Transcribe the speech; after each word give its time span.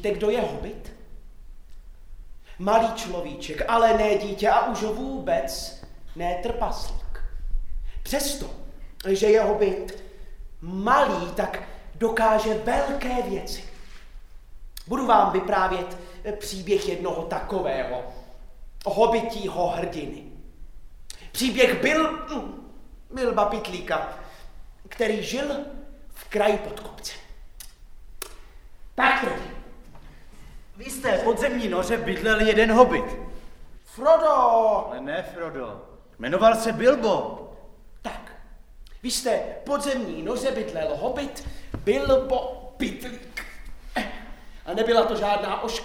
Víte, 0.00 0.10
kdo 0.10 0.30
je 0.30 0.40
hobit? 0.40 0.92
Malý 2.58 2.92
človíček, 2.94 3.62
ale 3.68 3.98
ne 3.98 4.18
dítě 4.18 4.48
a 4.48 4.66
už 4.66 4.82
vůbec 4.82 5.82
ne 6.16 6.34
trpaslík. 6.42 7.24
Přesto, 8.02 8.50
že 9.08 9.26
je 9.26 9.40
hobit 9.42 10.04
malý, 10.60 11.32
tak 11.36 11.62
dokáže 11.94 12.54
velké 12.54 13.22
věci. 13.22 13.64
Budu 14.86 15.06
vám 15.06 15.32
vyprávět 15.32 15.98
příběh 16.38 16.88
jednoho 16.88 17.22
takového 17.22 18.02
hobitího 18.86 19.66
hrdiny. 19.66 20.22
Příběh 21.32 21.82
byl 21.82 22.18
Bilba 23.10 23.44
Pitlíka, 23.44 24.18
který 24.88 25.22
žil 25.22 25.60
v 26.14 26.24
kraji 26.28 26.58
pod 26.58 26.80
kopcem. 26.80 27.18
Tak 28.94 29.20
tedy. 29.20 29.49
V 30.80 30.82
jisté 30.82 31.18
podzemní 31.18 31.68
noře 31.68 31.96
bydlel 31.96 32.40
jeden 32.40 32.72
hobit. 32.72 33.04
Frodo! 33.84 34.32
Ale 34.86 35.00
ne 35.00 35.22
Frodo. 35.22 35.82
Jmenoval 36.18 36.56
se 36.56 36.72
Bilbo. 36.72 37.48
Tak, 38.02 38.32
v 39.00 39.04
jisté 39.04 39.38
podzemní 39.64 40.22
noře 40.22 40.50
bydlel 40.50 40.96
hobit 40.96 41.48
Bilbo 41.84 42.38
Pitlík. 42.76 43.46
A 44.66 44.74
nebyla 44.74 45.04
to 45.04 45.16
žádná 45.16 45.62
ošk... 45.62 45.84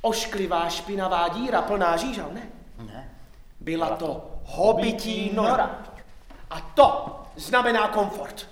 ošklivá 0.00 0.68
špinavá 0.68 1.28
díra 1.28 1.62
plná 1.62 1.96
žížal, 1.96 2.30
ne? 2.32 2.42
Ne. 2.78 3.10
Byla 3.60 3.96
to 3.96 4.30
hobití 4.44 5.30
nora. 5.34 5.82
A 6.50 6.60
to 6.60 7.20
znamená 7.36 7.88
komfort. 7.88 8.48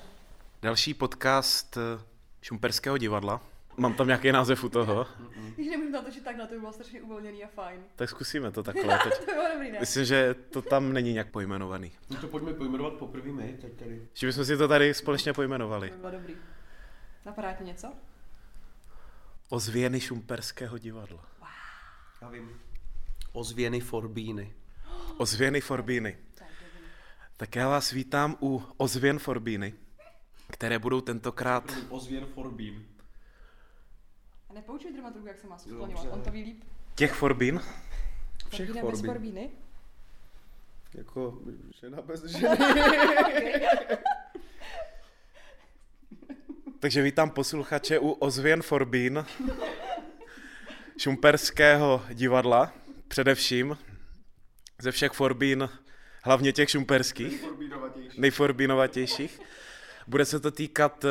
Další 0.62 0.95
podcast 0.95 1.77
eh, 1.77 2.03
Šumperského 2.43 2.99
divadla. 2.99 3.41
Mám 3.77 3.94
tam 3.94 4.06
nějaký 4.06 4.33
název 4.33 4.64
u 4.64 4.69
toho. 4.69 5.06
Když 5.55 5.69
nemůžu 5.69 5.91
natočit 5.92 6.25
tak, 6.25 6.36
na 6.36 6.47
to 6.47 6.55
by 6.55 6.61
bylo 6.61 6.72
strašně 6.72 7.03
uvolněný 7.03 7.44
a 7.44 7.48
fajn. 7.48 7.81
Tak 7.97 8.11
zkusíme 8.11 8.50
to 8.50 8.62
takhle. 8.62 8.98
Teď. 9.05 9.19
to 9.19 9.27
by 9.27 9.33
bylo 9.33 9.48
dobrý, 9.53 9.72
ne? 9.72 9.81
Myslím, 9.81 10.05
že 10.05 10.34
to 10.50 10.62
tam 10.62 10.92
není 10.92 11.12
nějak 11.12 11.31
pojmenovaný. 11.31 11.92
No 12.11 12.16
to 12.16 12.28
pojďme 12.28 12.53
pojmenovat 12.55 12.92
poprvé 12.92 13.33
my, 13.33 13.58
teď 13.61 13.72
tady. 13.78 14.08
Že 14.14 14.27
bychom 14.27 14.44
si 14.44 14.56
to 14.56 14.69
tady 14.69 14.94
společně 14.94 15.33
To 15.33 15.36
pojmenovali. 15.36 15.91
by 15.91 15.97
bylo 15.97 16.11
dobrý. 16.12 16.34
Napadá 17.27 17.53
ti 17.53 17.64
něco? 17.64 17.92
Ozvěny 19.48 20.00
Šumperského 20.00 20.78
divadla. 20.78 21.25
Já 22.22 22.28
vím. 22.28 22.61
Ozvěny 23.33 23.81
Forbíny. 23.81 24.53
Ozvěny 25.16 25.61
Forbíny. 25.61 26.19
Tak 27.36 27.56
já 27.56 27.69
vás 27.69 27.91
vítám 27.91 28.36
u 28.42 28.62
Ozvěn 28.77 29.19
Forbíny, 29.19 29.75
které 30.50 30.78
budou 30.78 31.00
tentokrát... 31.00 31.72
Ozvěn 31.88 32.27
Forbín. 32.34 32.86
Nepoučuj 34.55 34.92
dramaturgu, 34.92 35.27
jak 35.28 35.38
se 35.38 35.47
má 35.47 35.58
skloňovat. 35.58 36.06
On 36.10 36.22
to 36.22 36.30
ví 36.30 36.42
líp. 36.42 36.64
Těch 36.94 37.12
Forbín? 37.12 37.60
Všech 38.48 38.66
Forbína 38.69 38.91
bez 38.91 39.00
Forbín. 39.00 39.12
Forbíny? 39.12 39.50
Jako 40.94 41.38
žena 41.80 42.02
bez 42.02 42.24
ženy. 42.24 42.56
Takže 46.80 47.02
vítám 47.02 47.30
posluchače 47.30 47.98
u 47.98 48.10
Ozvěn 48.10 48.62
Forbín 48.62 49.25
Šumperského 50.98 52.02
divadla, 52.12 52.72
především 53.08 53.78
ze 54.82 54.92
všech 54.92 55.12
Forbín, 55.12 55.69
hlavně 56.25 56.52
těch 56.52 56.70
šumperských, 56.70 57.41
Forbínovatější. 57.41 58.20
nejforbínovatějších. 58.20 59.41
Bude 60.06 60.25
se 60.25 60.41
to 60.41 60.50
týkat 60.50 61.05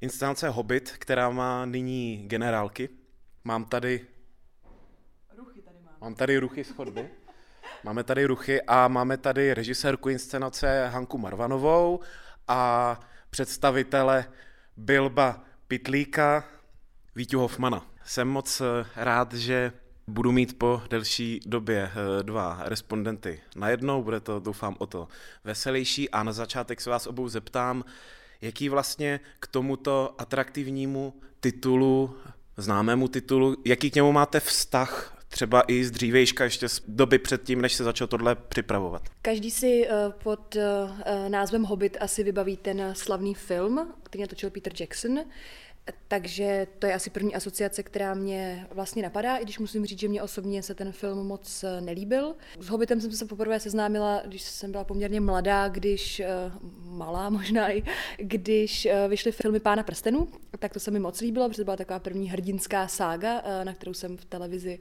inscenace 0.00 0.48
Hobbit, 0.48 0.90
která 0.98 1.30
má 1.30 1.64
nyní 1.64 2.24
generálky. 2.28 2.88
Mám 3.44 3.64
tady, 3.64 4.06
Ruchy 5.36 5.62
tady 5.62 5.78
mám. 5.84 5.94
mám 6.00 6.14
tady 6.14 6.38
ruchy 6.38 6.64
z 6.64 6.70
chodby. 6.70 7.10
Máme 7.84 8.04
tady 8.04 8.24
ruchy 8.24 8.62
a 8.62 8.88
máme 8.88 9.16
tady 9.16 9.54
režisérku 9.54 10.08
inscenace 10.08 10.88
Hanku 10.88 11.18
Marvanovou 11.18 12.00
a 12.48 13.00
představitele 13.30 14.24
Bilba 14.76 15.44
Pitlíka 15.68 16.44
Víťu 17.14 17.38
Hofmana. 17.38 17.86
Jsem 18.04 18.28
moc 18.28 18.60
eh, 18.60 18.86
rád, 18.96 19.34
že 19.34 19.72
budu 20.06 20.32
mít 20.32 20.58
po 20.58 20.82
delší 20.90 21.40
době 21.46 21.90
eh, 21.90 22.22
dva 22.22 22.60
respondenty 22.64 23.40
najednou, 23.56 24.02
bude 24.02 24.20
to 24.20 24.40
doufám 24.40 24.76
o 24.78 24.86
to 24.86 25.08
veselější 25.44 26.10
a 26.10 26.22
na 26.22 26.32
začátek 26.32 26.80
se 26.80 26.90
vás 26.90 27.06
obou 27.06 27.28
zeptám, 27.28 27.84
jaký 28.44 28.68
vlastně 28.68 29.20
k 29.40 29.46
tomuto 29.46 30.14
atraktivnímu 30.18 31.14
titulu, 31.40 32.16
známému 32.56 33.08
titulu, 33.08 33.56
jaký 33.64 33.90
k 33.90 33.94
němu 33.94 34.12
máte 34.12 34.40
vztah 34.40 35.10
třeba 35.28 35.62
i 35.68 35.84
z 35.84 35.90
dřívejška, 35.90 36.44
ještě 36.44 36.68
z 36.68 36.82
doby 36.88 37.18
předtím, 37.18 37.60
než 37.60 37.74
se 37.74 37.84
začal 37.84 38.06
tohle 38.06 38.34
připravovat. 38.34 39.02
Každý 39.22 39.50
si 39.50 39.86
eh, 39.88 40.12
pod 40.22 40.56
eh, 40.56 41.28
názvem 41.28 41.62
Hobbit 41.62 41.96
asi 42.00 42.22
vybaví 42.22 42.56
ten 42.56 42.90
slavný 42.92 43.34
film, 43.34 43.92
který 44.02 44.22
natočil 44.22 44.50
Peter 44.50 44.72
Jackson. 44.80 45.18
Takže 46.08 46.66
to 46.78 46.86
je 46.86 46.94
asi 46.94 47.10
první 47.10 47.34
asociace, 47.34 47.82
která 47.82 48.14
mě 48.14 48.66
vlastně 48.70 49.02
napadá, 49.02 49.36
i 49.36 49.42
když 49.42 49.58
musím 49.58 49.86
říct, 49.86 49.98
že 49.98 50.08
mě 50.08 50.22
osobně 50.22 50.62
se 50.62 50.74
ten 50.74 50.92
film 50.92 51.26
moc 51.26 51.64
eh, 51.64 51.80
nelíbil. 51.80 52.34
S 52.60 52.68
Hobbitem 52.68 53.00
jsem 53.00 53.12
se 53.12 53.26
poprvé 53.26 53.60
seznámila, 53.60 54.22
když 54.26 54.42
jsem 54.42 54.72
byla 54.72 54.84
poměrně 54.84 55.20
mladá, 55.20 55.68
když, 55.68 56.20
eh, 56.20 56.28
malá 56.84 57.30
možná 57.30 57.72
i, 57.72 57.82
když 58.16 58.86
eh, 58.86 59.08
vyšly 59.08 59.32
filmy 59.32 59.60
Pána 59.60 59.82
prstenů, 59.82 60.28
tak 60.58 60.72
to 60.72 60.80
se 60.80 60.90
mi 60.90 61.00
moc 61.00 61.20
líbilo, 61.20 61.48
protože 61.48 61.62
to 61.62 61.64
byla 61.64 61.76
taková 61.76 61.98
první 61.98 62.28
hrdinská 62.28 62.88
sága, 62.88 63.42
na 63.64 63.74
kterou 63.74 63.94
jsem 63.94 64.16
v 64.16 64.24
televizi 64.24 64.78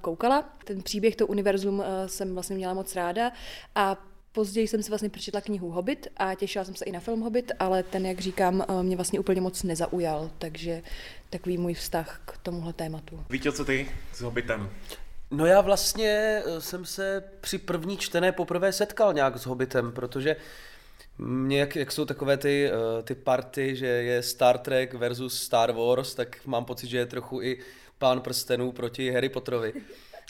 koukala. 0.00 0.42
Ten 0.64 0.82
příběh, 0.82 1.16
to 1.16 1.26
univerzum 1.26 1.82
jsem 2.06 2.34
vlastně 2.34 2.56
měla 2.56 2.74
moc 2.74 2.96
ráda 2.96 3.32
a 3.74 4.09
Později 4.32 4.68
jsem 4.68 4.82
si 4.82 4.90
vlastně 4.90 5.10
přečetla 5.10 5.40
knihu 5.40 5.70
Hobbit 5.70 6.08
a 6.16 6.34
těšila 6.34 6.64
jsem 6.64 6.74
se 6.74 6.84
i 6.84 6.92
na 6.92 7.00
film 7.00 7.20
Hobbit, 7.20 7.52
ale 7.58 7.82
ten, 7.82 8.06
jak 8.06 8.18
říkám, 8.18 8.64
eh, 8.68 8.82
mě 8.82 8.96
vlastně 8.96 9.20
úplně 9.20 9.40
moc 9.40 9.62
nezaujal, 9.62 10.30
takže 10.38 10.82
takový 11.30 11.58
můj 11.58 11.74
vztah 11.74 12.22
k 12.24 12.38
tomuhle 12.38 12.72
tématu. 12.72 13.24
Víte, 13.30 13.52
co 13.52 13.64
ty 13.64 13.90
s 14.12 14.20
Hobbitem? 14.20 14.70
No 15.30 15.46
já 15.46 15.60
vlastně 15.60 16.42
eh, 16.46 16.60
jsem 16.60 16.84
se 16.84 17.24
při 17.40 17.58
první 17.58 17.96
čtené 17.96 18.32
poprvé 18.32 18.72
setkal 18.72 19.12
nějak 19.12 19.38
s 19.38 19.46
Hobbitem, 19.46 19.92
protože 19.92 20.36
mě, 21.18 21.60
jak, 21.60 21.76
jak 21.76 21.92
jsou 21.92 22.04
takové 22.04 22.36
ty, 22.36 22.70
eh, 22.70 23.02
ty 23.02 23.14
party, 23.14 23.76
že 23.76 23.86
je 23.86 24.22
Star 24.22 24.58
Trek 24.58 24.94
versus 24.94 25.42
Star 25.42 25.72
Wars, 25.72 26.14
tak 26.14 26.46
mám 26.46 26.64
pocit, 26.64 26.88
že 26.88 26.98
je 26.98 27.06
trochu 27.06 27.42
i 27.42 27.58
Pán 27.98 28.20
prstenů 28.20 28.72
proti 28.72 29.10
Harry 29.10 29.28
Potterovi. 29.28 29.72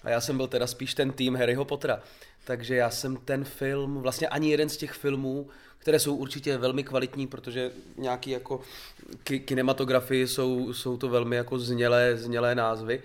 A 0.05 0.11
já 0.11 0.21
jsem 0.21 0.37
byl 0.37 0.47
teda 0.47 0.67
spíš 0.67 0.94
ten 0.94 1.12
tým 1.12 1.37
Harryho 1.37 1.65
Pottera. 1.65 2.03
Takže 2.44 2.74
já 2.76 2.90
jsem 2.90 3.16
ten 3.16 3.44
film, 3.44 3.96
vlastně 4.02 4.28
ani 4.28 4.50
jeden 4.50 4.68
z 4.68 4.76
těch 4.76 4.92
filmů, 4.92 5.48
které 5.78 5.98
jsou 5.98 6.14
určitě 6.16 6.58
velmi 6.58 6.84
kvalitní, 6.84 7.26
protože 7.26 7.70
nějaký 7.96 8.30
jako 8.30 8.60
ki- 9.24 9.40
kinematografii 9.40 10.28
jsou, 10.28 10.72
jsou 10.72 10.96
to 10.96 11.08
velmi 11.08 11.36
jako 11.36 11.58
znělé, 11.58 12.16
znělé 12.16 12.54
názvy, 12.54 13.02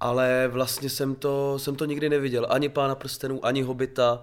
ale 0.00 0.48
vlastně 0.48 0.90
jsem 0.90 1.14
to, 1.14 1.58
jsem 1.58 1.76
to 1.76 1.84
nikdy 1.84 2.08
neviděl. 2.08 2.46
Ani 2.50 2.68
Pána 2.68 2.94
prstenů, 2.94 3.44
ani 3.46 3.62
Hobita, 3.62 4.22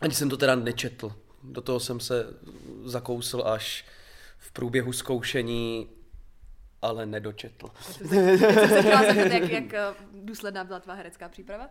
ani 0.00 0.14
jsem 0.14 0.30
to 0.30 0.36
teda 0.36 0.54
nečetl. 0.54 1.12
Do 1.42 1.60
toho 1.60 1.80
jsem 1.80 2.00
se 2.00 2.26
zakousl 2.84 3.42
až 3.46 3.84
v 4.38 4.52
průběhu 4.52 4.92
zkoušení, 4.92 5.88
ale 6.82 7.06
nedočetl. 7.06 7.70
Teď 7.98 8.08
jsem 8.38 8.68
se 8.68 8.82
chtěla 8.82 9.04
zeptat, 9.04 9.32
jak, 9.32 9.50
jak 9.50 9.74
eh, 9.74 9.94
důsledná 10.12 10.64
byla 10.64 10.80
tvá 10.80 10.94
herecká 10.94 11.28
příprava? 11.28 11.68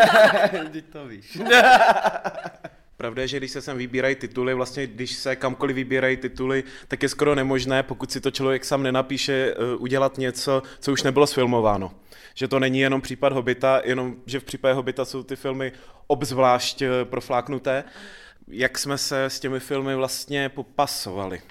Teď 0.72 0.84
to 0.84 1.06
víš. 1.06 1.38
Pravda 2.96 3.22
je, 3.22 3.28
že 3.28 3.36
když 3.36 3.50
se 3.50 3.62
sem 3.62 3.76
vybírají 3.76 4.14
tituly, 4.14 4.54
vlastně 4.54 4.86
když 4.86 5.12
se 5.12 5.36
kamkoliv 5.36 5.76
vybírají 5.76 6.16
tituly, 6.16 6.64
tak 6.88 7.02
je 7.02 7.08
skoro 7.08 7.34
nemožné, 7.34 7.82
pokud 7.82 8.12
si 8.12 8.20
to 8.20 8.30
člověk 8.30 8.64
sám 8.64 8.82
nenapíše, 8.82 9.54
eh, 9.54 9.76
udělat 9.76 10.18
něco, 10.18 10.62
co 10.80 10.92
už 10.92 11.02
nebylo 11.02 11.26
sfilmováno. 11.26 11.92
Že 12.34 12.48
to 12.48 12.58
není 12.58 12.80
jenom 12.80 13.00
případ 13.00 13.32
Hobita, 13.32 13.82
jenom 13.84 14.16
že 14.26 14.40
v 14.40 14.44
případě 14.44 14.74
Hobita 14.74 15.04
jsou 15.04 15.22
ty 15.22 15.36
filmy 15.36 15.72
obzvlášť 16.06 16.82
eh, 16.82 16.88
profláknuté. 17.04 17.84
Jak 18.48 18.78
jsme 18.78 18.98
se 18.98 19.24
s 19.24 19.40
těmi 19.40 19.60
filmy 19.60 19.94
vlastně 19.94 20.48
popasovali? 20.48 21.42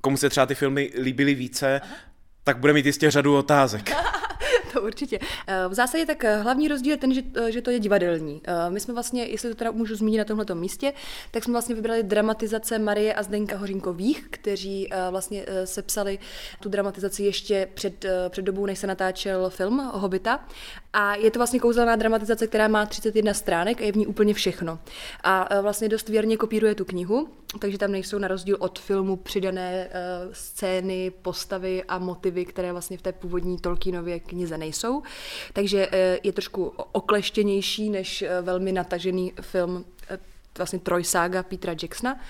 Komu 0.00 0.16
se 0.16 0.30
třeba 0.30 0.46
ty 0.46 0.54
filmy 0.54 0.90
líbily 1.02 1.34
více, 1.34 1.80
tak 2.44 2.58
bude 2.58 2.72
mít 2.72 2.86
jistě 2.86 3.10
řadu 3.10 3.36
otázek. 3.36 3.90
To 4.72 4.82
určitě. 4.82 5.18
Eh, 5.46 5.68
V 5.68 5.74
zásadě 5.74 6.06
tak 6.06 6.24
eh, 6.24 6.36
hlavní 6.36 6.68
rozdíl 6.68 6.90
je 6.90 6.96
ten, 6.96 7.14
že, 7.14 7.22
eh, 7.34 7.52
že 7.52 7.62
to 7.62 7.70
je 7.70 7.78
divadelní. 7.78 8.42
My 8.68 8.80
jsme 8.80 8.94
vlastně, 8.94 9.24
jestli 9.24 9.48
to 9.48 9.54
teda 9.54 9.70
můžu 9.70 9.96
zmínit 9.96 10.18
na 10.18 10.24
tomhle 10.24 10.54
místě, 10.54 10.92
tak 11.30 11.44
jsme 11.44 11.52
vlastně 11.52 11.74
vybrali 11.74 12.02
dramatizace 12.02 12.78
Marie 12.78 13.14
a 13.14 13.22
Zdenka 13.22 13.56
Hořínkových, 13.56 14.26
kteří 14.30 14.88
vlastně 15.10 15.46
sepsali 15.64 16.18
tu 16.60 16.68
dramatizaci 16.68 17.22
ještě 17.22 17.68
před, 17.74 18.04
před 18.28 18.42
dobou, 18.42 18.66
než 18.66 18.78
se 18.78 18.86
natáčel 18.86 19.50
film 19.50 19.90
Hobita. 19.94 20.44
A 20.92 21.14
je 21.14 21.30
to 21.30 21.38
vlastně 21.38 21.60
kouzelná 21.60 21.96
dramatizace, 21.96 22.46
která 22.46 22.68
má 22.68 22.86
31 22.86 23.34
stránek 23.34 23.80
a 23.80 23.84
je 23.84 23.92
v 23.92 23.96
ní 23.96 24.06
úplně 24.06 24.34
všechno. 24.34 24.78
A 25.22 25.46
e, 25.50 25.62
vlastně 25.62 25.88
dost 25.88 26.08
věrně 26.08 26.36
kopíruje 26.36 26.74
tu 26.74 26.84
knihu, 26.84 27.28
takže 27.58 27.78
tam 27.78 27.92
nejsou 27.92 28.18
na 28.18 28.28
rozdíl 28.28 28.56
od 28.60 28.78
filmu 28.78 29.16
přidané 29.16 29.88
uh, 29.88 30.32
scény, 30.32 31.12
postavy 31.22 31.84
a 31.84 31.98
motivy, 31.98 32.44
které 32.44 32.72
vlastně 32.72 32.98
v 32.98 33.02
té 33.02 33.12
původní 33.12 33.58
Tolkienově 33.58 34.20
knize 34.20 34.58
nejsou. 34.58 35.02
Takže 35.52 35.86
uh, 35.86 35.94
je 36.22 36.32
trošku 36.32 36.72
okleštěnější 36.92 37.90
než 37.90 38.22
uh, 38.22 38.46
velmi 38.46 38.72
natažený 38.72 39.32
film 39.40 39.74
uh, 39.74 40.16
vlastně 40.58 40.78
Trojsága 40.78 41.42
Petra 41.42 41.74
Jacksona. 41.82 42.20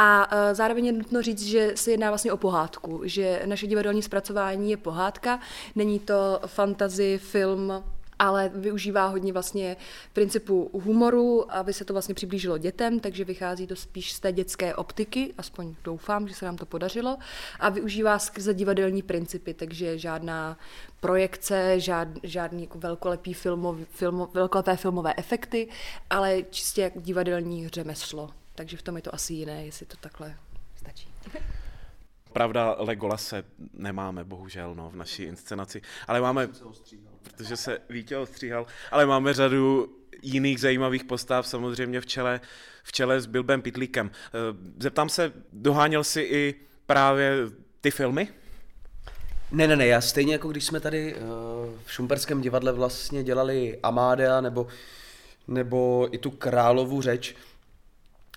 A 0.00 0.30
zároveň 0.52 0.86
je 0.86 0.92
nutno 0.92 1.22
říct, 1.22 1.42
že 1.42 1.72
se 1.74 1.90
jedná 1.90 2.08
vlastně 2.08 2.32
o 2.32 2.36
pohádku, 2.36 3.00
že 3.04 3.42
naše 3.46 3.66
divadelní 3.66 4.02
zpracování 4.02 4.70
je 4.70 4.76
pohádka, 4.76 5.40
není 5.74 5.98
to 5.98 6.40
fantasy 6.46 7.18
film 7.18 7.72
ale 8.18 8.50
využívá 8.54 9.06
hodně 9.06 9.32
vlastně 9.32 9.76
principu 10.12 10.70
humoru, 10.72 11.52
aby 11.54 11.72
se 11.72 11.84
to 11.84 11.92
vlastně 11.92 12.14
přiblížilo 12.14 12.58
dětem, 12.58 13.00
takže 13.00 13.24
vychází 13.24 13.66
to 13.66 13.76
spíš 13.76 14.12
z 14.12 14.20
té 14.20 14.32
dětské 14.32 14.74
optiky, 14.74 15.34
aspoň 15.38 15.74
doufám, 15.84 16.28
že 16.28 16.34
se 16.34 16.44
nám 16.44 16.56
to 16.56 16.66
podařilo, 16.66 17.18
a 17.60 17.68
využívá 17.68 18.18
skrze 18.18 18.54
divadelní 18.54 19.02
principy, 19.02 19.54
takže 19.54 19.98
žádná 19.98 20.58
projekce, 21.00 21.80
žád, 21.80 22.08
žádný 22.22 22.62
jako 22.62 22.78
velkolepý 22.78 23.34
filmov, 23.34 23.76
filmo, 23.90 24.28
velkolepé 24.34 24.76
filmové 24.76 25.14
efekty, 25.16 25.68
ale 26.10 26.42
čistě 26.42 26.82
jak 26.82 26.92
divadelní 27.02 27.68
řemeslo. 27.68 28.30
Takže 28.54 28.76
v 28.76 28.82
tom 28.82 28.96
je 28.96 29.02
to 29.02 29.14
asi 29.14 29.34
jiné, 29.34 29.66
jestli 29.66 29.86
to 29.86 29.96
takhle 30.00 30.36
stačí. 30.76 31.08
Pravda, 32.32 32.76
Legolase 32.78 33.44
nemáme, 33.72 34.24
bohužel, 34.24 34.74
no, 34.74 34.90
v 34.90 34.96
naší 34.96 35.22
inscenaci. 35.22 35.82
Ale 36.06 36.20
máme, 36.20 36.48
protože 37.22 37.56
se 37.56 37.78
Vítě 37.88 38.16
ostříhal, 38.16 38.66
ale 38.90 39.06
máme 39.06 39.34
řadu 39.34 39.94
jiných 40.22 40.60
zajímavých 40.60 41.04
postav, 41.04 41.46
samozřejmě 41.46 42.00
v 42.00 42.06
čele, 42.06 42.40
v 42.84 42.92
čele 42.92 43.20
s 43.20 43.26
Bilbem 43.26 43.62
Pitlíkem. 43.62 44.10
Eh, 44.10 44.30
zeptám 44.80 45.08
se, 45.08 45.32
doháněl 45.52 46.04
si 46.04 46.20
i 46.20 46.54
právě 46.86 47.34
ty 47.80 47.90
filmy? 47.90 48.28
Ne, 49.52 49.66
ne, 49.66 49.76
ne, 49.76 49.86
já 49.86 50.00
stejně 50.00 50.32
jako 50.32 50.48
když 50.48 50.64
jsme 50.64 50.80
tady 50.80 51.14
uh, 51.14 51.20
v 51.84 51.92
Šumperském 51.92 52.40
divadle 52.40 52.72
vlastně 52.72 53.22
dělali 53.24 53.78
Amádea 53.82 54.40
nebo, 54.40 54.66
nebo 55.48 56.08
i 56.12 56.18
tu 56.18 56.30
královu 56.30 57.02
řeč, 57.02 57.34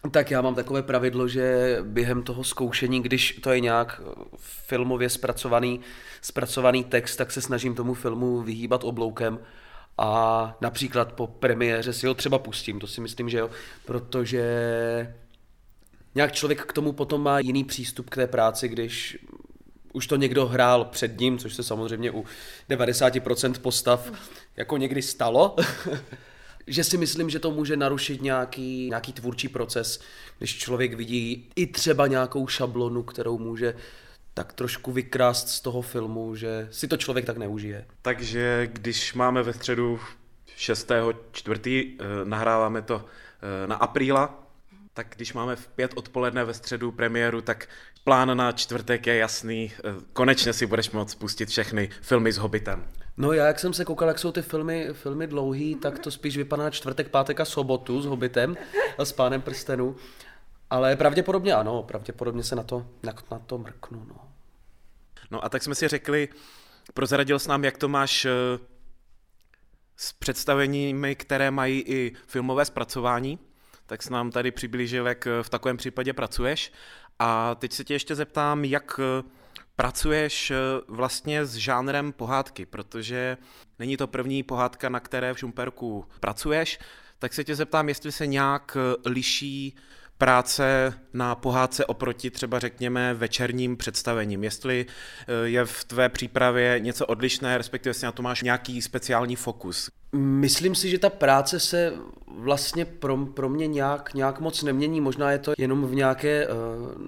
tak 0.09 0.31
já 0.31 0.41
mám 0.41 0.55
takové 0.55 0.83
pravidlo, 0.83 1.27
že 1.27 1.77
během 1.83 2.23
toho 2.23 2.43
zkoušení, 2.43 3.01
když 3.01 3.39
to 3.43 3.51
je 3.51 3.59
nějak 3.59 4.01
filmově 4.37 5.09
zpracovaný, 5.09 5.79
zpracovaný 6.21 6.83
text, 6.83 7.15
tak 7.15 7.31
se 7.31 7.41
snažím 7.41 7.75
tomu 7.75 7.93
filmu 7.93 8.41
vyhýbat 8.41 8.83
obloukem 8.83 9.39
a 9.97 10.57
například 10.61 11.13
po 11.13 11.27
premiéře 11.27 11.93
si 11.93 12.07
ho 12.07 12.13
třeba 12.13 12.39
pustím, 12.39 12.79
to 12.79 12.87
si 12.87 13.01
myslím, 13.01 13.29
že 13.29 13.37
jo, 13.37 13.49
protože 13.85 14.43
nějak 16.15 16.31
člověk 16.31 16.65
k 16.65 16.73
tomu 16.73 16.91
potom 16.91 17.23
má 17.23 17.39
jiný 17.39 17.63
přístup 17.63 18.09
k 18.09 18.15
té 18.15 18.27
práci, 18.27 18.67
když 18.67 19.17
už 19.93 20.07
to 20.07 20.15
někdo 20.15 20.47
hrál 20.47 20.85
před 20.85 21.19
ním, 21.19 21.37
což 21.37 21.53
se 21.53 21.63
samozřejmě 21.63 22.11
u 22.11 22.25
90% 22.69 23.53
postav 23.61 24.11
jako 24.57 24.77
někdy 24.77 25.01
stalo, 25.01 25.55
že 26.67 26.83
si 26.83 26.97
myslím, 26.97 27.29
že 27.29 27.39
to 27.39 27.51
může 27.51 27.77
narušit 27.77 28.21
nějaký, 28.21 28.89
nějaký 28.89 29.13
tvůrčí 29.13 29.47
proces, 29.47 30.01
když 30.37 30.57
člověk 30.57 30.93
vidí 30.93 31.49
i 31.55 31.67
třeba 31.67 32.07
nějakou 32.07 32.47
šablonu, 32.47 33.03
kterou 33.03 33.37
může 33.37 33.73
tak 34.33 34.53
trošku 34.53 34.91
vykrást 34.91 35.49
z 35.49 35.59
toho 35.61 35.81
filmu, 35.81 36.35
že 36.35 36.67
si 36.71 36.87
to 36.87 36.97
člověk 36.97 37.25
tak 37.25 37.37
neužije. 37.37 37.85
Takže 38.01 38.69
když 38.73 39.13
máme 39.13 39.43
ve 39.43 39.53
středu 39.53 39.99
6. 40.55 40.91
čtvrtý, 41.31 41.97
eh, 41.99 42.03
nahráváme 42.23 42.81
to 42.81 43.05
eh, 43.05 43.67
na 43.67 43.75
apríla, 43.75 44.40
tak 44.93 45.07
když 45.15 45.33
máme 45.33 45.55
v 45.55 45.67
pět 45.67 45.91
odpoledne 45.95 46.43
ve 46.43 46.53
středu 46.53 46.91
premiéru, 46.91 47.41
tak 47.41 47.67
plán 48.03 48.37
na 48.37 48.51
čtvrtek 48.51 49.07
je 49.07 49.15
jasný. 49.15 49.71
Eh, 49.77 49.81
konečně 50.13 50.53
si 50.53 50.65
budeš 50.65 50.91
moct 50.91 51.11
spustit 51.11 51.49
všechny 51.49 51.89
filmy 52.01 52.31
s 52.31 52.37
Hobbitem. 52.37 52.87
No 53.17 53.33
já, 53.33 53.47
jak 53.47 53.59
jsem 53.59 53.73
se 53.73 53.85
koukal, 53.85 54.07
jak 54.07 54.19
jsou 54.19 54.31
ty 54.31 54.41
filmy, 54.41 54.89
filmy 54.93 55.27
dlouhý, 55.27 55.75
tak 55.75 55.99
to 55.99 56.11
spíš 56.11 56.37
vypadá 56.37 56.63
na 56.63 56.69
čtvrtek, 56.69 57.09
pátek 57.09 57.39
a 57.39 57.45
sobotu 57.45 58.01
s 58.01 58.05
Hobbitem 58.05 58.57
a 58.97 59.05
s 59.05 59.11
Pánem 59.11 59.41
prstenů. 59.41 59.95
Ale 60.69 60.95
pravděpodobně 60.95 61.53
ano, 61.53 61.83
pravděpodobně 61.83 62.43
se 62.43 62.55
na 62.55 62.63
to, 62.63 62.85
na, 63.03 63.13
na 63.31 63.39
to 63.39 63.57
mrknu. 63.57 64.05
No. 64.09 64.15
no 65.31 65.45
a 65.45 65.49
tak 65.49 65.63
jsme 65.63 65.75
si 65.75 65.87
řekli, 65.87 66.29
prozradil 66.93 67.39
s 67.39 67.47
nám, 67.47 67.63
jak 67.63 67.77
to 67.77 67.87
máš 67.87 68.25
eh, 68.25 68.31
s 69.97 70.13
představeními, 70.13 71.15
které 71.15 71.51
mají 71.51 71.83
i 71.87 72.11
filmové 72.27 72.65
zpracování, 72.65 73.39
tak 73.91 74.03
s 74.03 74.09
nám 74.09 74.31
tady 74.31 74.51
přiblížil, 74.51 75.07
jak 75.07 75.27
v 75.41 75.49
takovém 75.49 75.77
případě 75.77 76.13
pracuješ. 76.13 76.73
A 77.19 77.55
teď 77.55 77.73
se 77.73 77.83
tě 77.83 77.93
ještě 77.93 78.15
zeptám, 78.15 78.65
jak 78.65 78.99
eh, 78.99 79.29
pracuješ 79.75 80.51
eh, 80.51 80.55
vlastně 80.87 81.45
s 81.45 81.55
žánrem 81.55 82.11
pohádky, 82.13 82.65
protože 82.65 83.37
není 83.79 83.97
to 83.97 84.07
první 84.07 84.43
pohádka, 84.43 84.89
na 84.89 84.99
které 84.99 85.33
v 85.33 85.39
Šumperku 85.39 86.05
pracuješ, 86.19 86.79
tak 87.19 87.33
se 87.33 87.43
tě 87.43 87.55
zeptám, 87.55 87.89
jestli 87.89 88.11
se 88.11 88.27
nějak 88.27 88.77
eh, 88.79 89.09
liší 89.09 89.75
práce 90.21 90.93
na 91.13 91.35
pohádce 91.35 91.85
oproti 91.85 92.31
třeba 92.31 92.59
řekněme 92.59 93.13
večerním 93.13 93.77
představením. 93.77 94.43
Jestli 94.43 94.85
eh, 94.85 95.47
je 95.47 95.65
v 95.65 95.83
tvé 95.83 96.09
přípravě 96.09 96.79
něco 96.79 97.05
odlišné, 97.05 97.57
respektive 97.57 97.89
jestli 97.89 98.05
na 98.05 98.11
to 98.11 98.21
máš 98.21 98.41
nějaký 98.41 98.81
speciální 98.81 99.35
fokus. 99.35 99.89
Myslím 100.15 100.75
si, 100.75 100.89
že 100.89 100.99
ta 100.99 101.09
práce 101.09 101.59
se 101.59 101.93
vlastně 102.41 102.85
pro, 102.85 103.17
pro 103.17 103.49
mě 103.49 103.67
nějak, 103.67 104.13
nějak 104.13 104.39
moc 104.39 104.63
nemění. 104.63 105.01
Možná 105.01 105.31
je 105.31 105.39
to 105.39 105.53
jenom 105.57 105.85
v 105.85 105.95
nějaké 105.95 106.47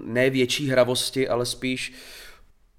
ne 0.04 0.30
větší 0.30 0.68
hravosti, 0.68 1.28
ale 1.28 1.46
spíš 1.46 1.92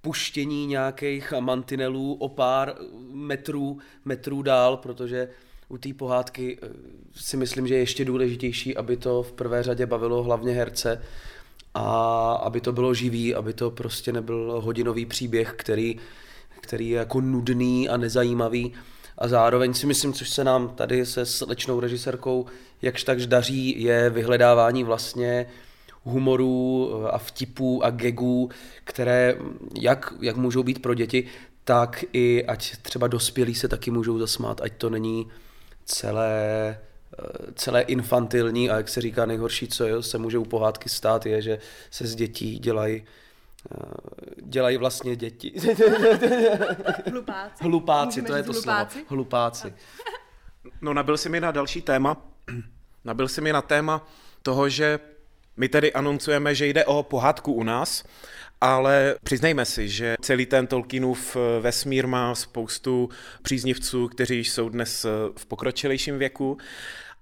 puštění 0.01 0.65
nějakých 0.65 1.33
mantinelů 1.39 2.13
o 2.13 2.29
pár 2.29 2.75
metrů, 3.11 3.77
metrů 4.05 4.41
dál, 4.41 4.77
protože 4.77 5.29
u 5.69 5.77
té 5.77 5.93
pohádky 5.93 6.57
eh, 6.61 6.67
si 7.13 7.37
myslím, 7.37 7.67
že 7.67 7.73
je 7.73 7.79
ještě 7.79 8.05
důležitější, 8.05 8.77
aby 8.77 8.97
to 8.97 9.23
v 9.23 9.31
prvé 9.31 9.63
řadě 9.63 9.85
bavilo 9.85 10.23
hlavně 10.23 10.53
herce 10.53 11.01
a 11.73 12.31
aby 12.33 12.61
to 12.61 12.71
bylo 12.71 12.93
živý, 12.93 13.35
aby 13.35 13.53
to 13.53 13.71
prostě 13.71 14.13
nebyl 14.13 14.61
hodinový 14.61 15.05
příběh, 15.05 15.53
který, 15.57 15.99
který 16.61 16.89
je 16.89 16.97
jako 16.97 17.21
nudný 17.21 17.89
a 17.89 17.97
nezajímavý. 17.97 18.73
A 19.17 19.27
zároveň 19.27 19.73
si 19.73 19.87
myslím, 19.87 20.13
což 20.13 20.29
se 20.29 20.43
nám 20.43 20.69
tady 20.69 21.05
se 21.05 21.25
slečnou 21.25 21.79
režisérkou 21.79 22.45
jakž 22.81 23.03
takž 23.03 23.25
daří, 23.25 23.83
je 23.83 24.09
vyhledávání 24.09 24.83
vlastně 24.83 25.45
humoru 26.03 26.91
eh, 26.93 27.09
a 27.09 27.17
vtipů 27.17 27.83
a 27.83 27.89
gegů, 27.89 28.49
které 28.83 29.35
jak, 29.79 30.13
jak 30.21 30.35
můžou 30.35 30.63
být 30.63 30.81
pro 30.81 30.93
děti, 30.93 31.25
tak 31.63 32.05
i 32.13 32.45
ať 32.45 32.77
třeba 32.81 33.07
dospělí 33.07 33.55
se 33.55 33.67
taky 33.67 33.91
můžou 33.91 34.19
zasmát, 34.19 34.61
ať 34.61 34.73
to 34.77 34.89
není 34.89 35.27
celé, 35.85 36.77
eh, 37.19 37.51
celé 37.55 37.81
infantilní 37.81 38.69
a 38.69 38.77
jak 38.77 38.89
se 38.89 39.01
říká 39.01 39.25
nejhorší, 39.25 39.67
co 39.67 40.03
se 40.03 40.17
může 40.17 40.37
u 40.37 40.45
pohádky 40.45 40.89
stát, 40.89 41.25
je, 41.25 41.41
že 41.41 41.59
se 41.91 42.07
z 42.07 42.15
dětí 42.15 42.59
dělají 42.59 43.03
dělají 44.41 44.77
vlastně 44.77 45.15
děti. 45.15 45.53
Hlupáci. 47.11 47.63
Hlupáci, 47.63 48.21
to 48.21 48.35
je 48.35 48.43
to 48.43 48.51
hlupáci? 48.53 48.93
slovo. 48.93 49.05
Hlupáci. 49.09 49.73
No 50.81 50.93
nabil 50.93 51.17
si 51.17 51.29
mi 51.29 51.39
na 51.39 51.51
další 51.51 51.81
téma. 51.81 52.17
Nabil 53.05 53.27
si 53.27 53.41
mi 53.41 53.53
na 53.53 53.61
téma 53.61 54.07
toho, 54.41 54.69
že 54.69 54.99
my 55.57 55.69
tedy 55.69 55.93
anoncujeme, 55.93 56.55
že 56.55 56.67
jde 56.67 56.85
o 56.85 57.03
pohádku 57.03 57.53
u 57.53 57.63
nás, 57.63 58.03
ale 58.61 59.15
přiznejme 59.23 59.65
si, 59.65 59.89
že 59.89 60.15
celý 60.21 60.45
ten 60.45 60.67
Tolkienův 60.67 61.35
eh, 61.35 61.61
vesmír 61.61 62.07
má 62.07 62.35
spoustu 62.35 63.09
příznivců, 63.41 64.07
kteří 64.07 64.39
jsou 64.39 64.69
dnes 64.69 65.05
eh, 65.05 65.09
v 65.37 65.45
pokročilejším 65.45 66.19
věku. 66.19 66.57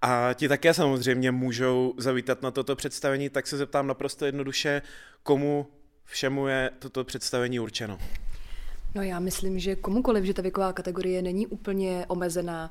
A 0.01 0.29
ti 0.33 0.47
také 0.47 0.73
samozřejmě 0.73 1.31
můžou 1.31 1.93
zavítat 1.97 2.41
na 2.41 2.51
toto 2.51 2.75
představení, 2.75 3.29
tak 3.29 3.47
se 3.47 3.57
zeptám 3.57 3.87
naprosto 3.87 4.25
jednoduše, 4.25 4.81
komu 5.23 5.67
všemu 6.13 6.47
je 6.47 6.71
toto 6.79 7.03
představení 7.03 7.59
určeno. 7.59 7.97
No 8.95 9.01
já 9.01 9.19
myslím, 9.19 9.59
že 9.59 9.75
komukoliv, 9.75 10.23
že 10.23 10.33
ta 10.33 10.41
věková 10.41 10.73
kategorie 10.73 11.21
není 11.21 11.47
úplně 11.47 12.05
omezená. 12.07 12.69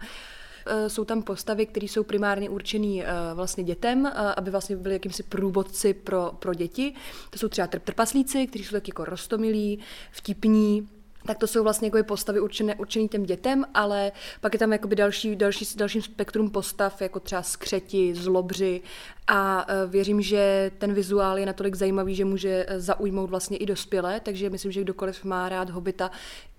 Eh, 0.66 0.88
jsou 0.88 1.04
tam 1.04 1.22
postavy, 1.22 1.66
které 1.66 1.86
jsou 1.86 2.04
primárně 2.04 2.50
určený 2.50 3.04
eh, 3.04 3.06
vlastně 3.34 3.64
dětem, 3.64 4.06
eh, 4.06 4.10
aby 4.36 4.50
vlastně 4.50 4.76
byly 4.76 4.94
jakýmsi 4.94 5.22
průvodci 5.22 5.94
pro, 5.94 6.32
pro 6.38 6.54
děti. 6.54 6.94
To 7.30 7.38
jsou 7.38 7.48
třeba 7.48 7.66
trpaslíci, 7.66 8.46
kteří 8.46 8.64
jsou 8.64 8.72
tak 8.72 8.88
jako 8.88 9.04
rostomilí, 9.04 9.78
vtipní, 10.10 10.88
tak 11.26 11.38
to 11.38 11.46
jsou 11.46 11.62
vlastně 11.62 11.86
jako 11.86 12.04
postavy 12.04 12.40
určené, 12.40 12.74
určený 12.74 13.08
těm 13.08 13.22
dětem, 13.22 13.64
ale 13.74 14.12
pak 14.40 14.52
je 14.52 14.58
tam 14.58 14.72
jakoby 14.72 14.96
další, 14.96 15.36
další, 15.36 15.66
dalším 15.76 16.02
spektrum 16.02 16.50
postav, 16.50 17.02
jako 17.02 17.20
třeba 17.20 17.42
skřeti, 17.42 18.14
zlobři 18.14 18.80
A 19.26 19.66
eh, 19.68 19.86
věřím, 19.86 20.22
že 20.22 20.70
ten 20.78 20.94
vizuál 20.94 21.38
je 21.38 21.46
natolik 21.46 21.74
zajímavý, 21.74 22.14
že 22.14 22.24
může 22.24 22.66
eh, 22.68 22.80
zaujmout 22.80 23.30
vlastně 23.30 23.56
i 23.56 23.66
dospělé, 23.66 24.20
takže 24.20 24.50
myslím, 24.50 24.72
že 24.72 24.80
kdokoliv 24.80 25.24
má 25.24 25.48
rád 25.48 25.70
Hobita, 25.70 26.10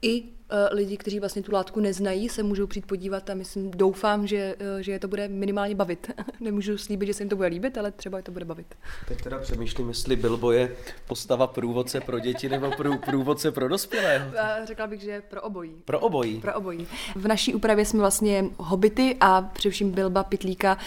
i 0.01 0.23
Eh, 0.55 0.69
lidi, 0.71 0.97
kteří 0.97 1.19
vlastně 1.19 1.41
tu 1.41 1.51
látku 1.53 1.79
neznají, 1.79 2.29
se 2.29 2.43
můžou 2.43 2.67
přijít 2.67 2.85
podívat 2.85 3.29
a 3.29 3.33
myslím, 3.33 3.71
doufám, 3.71 4.27
že, 4.27 4.55
že 4.79 4.91
je 4.91 4.99
to 4.99 5.07
bude 5.07 5.27
minimálně 5.27 5.75
bavit. 5.75 6.11
Nemůžu 6.39 6.77
slíbit, 6.77 7.05
že 7.05 7.13
se 7.13 7.23
jim 7.23 7.29
to 7.29 7.35
bude 7.35 7.47
líbit, 7.47 7.77
ale 7.77 7.91
třeba 7.91 8.17
je 8.17 8.23
to 8.23 8.31
bude 8.31 8.45
bavit. 8.45 8.75
Teď 9.07 9.21
teda 9.21 9.37
přemýšlím, 9.37 9.87
jestli 9.87 10.15
Bilbo 10.15 10.51
je 10.51 10.75
postava 11.07 11.47
průvodce 11.47 12.01
pro 12.01 12.19
děti 12.19 12.49
nebo 12.49 12.71
prů, 12.71 12.97
průvodce 12.97 13.51
pro 13.51 13.67
dospělé. 13.67 14.31
Řekla 14.63 14.87
bych, 14.87 15.01
že 15.01 15.21
pro 15.21 15.41
obojí. 15.41 15.71
Pro 15.85 15.99
obojí. 15.99 16.41
Pro 16.41 16.53
obojí. 16.53 16.87
V 17.15 17.27
naší 17.27 17.53
úpravě 17.53 17.85
jsme 17.85 17.99
vlastně 17.99 18.45
hobity 18.57 19.17
a 19.19 19.41
především 19.41 19.91
Bilba 19.91 20.23
Pitlíka 20.23 20.77